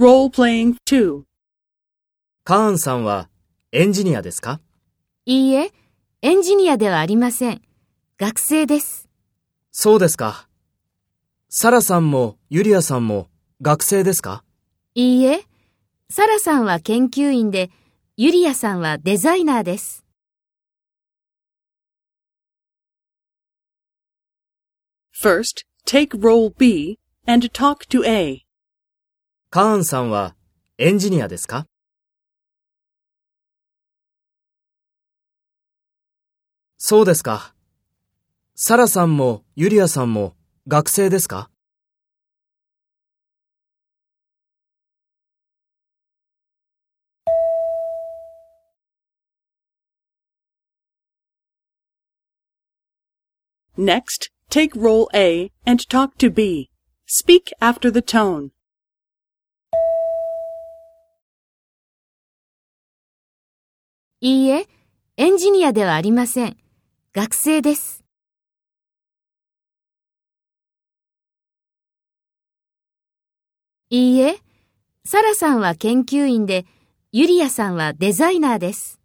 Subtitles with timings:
[0.00, 1.24] Role-playing 2.
[2.44, 3.28] カーンさんは
[3.72, 4.60] エンジニアですか？
[5.26, 5.72] いいえ、
[6.22, 7.62] エンジニアではありません。
[8.16, 9.08] 学生です。
[9.72, 10.48] そうですか。
[11.48, 13.28] サラさんもユリアさんも
[13.60, 14.44] 学生ですか？
[14.94, 15.42] いいえ、
[16.08, 17.72] サラさんは研究員で、
[18.16, 20.04] ユリアさんはデザイナーです。
[25.20, 28.44] First, take role B and talk to A.
[29.50, 30.36] カーンさんは
[30.76, 31.64] エンジニアですか
[36.76, 37.54] そうですか。
[38.54, 40.36] サラさんもユリアさんも
[40.66, 41.50] 学生ですか
[53.78, 56.68] Next, take role A and talk to B.
[57.06, 58.50] Speak after the tone.
[64.20, 64.66] いいえ、
[65.16, 66.56] エンジニアではありません。
[67.12, 68.02] 学生です。
[73.90, 74.38] いいえ、
[75.04, 76.66] サラさんは研究員で、
[77.12, 78.97] ユリアさんはデザイナーです。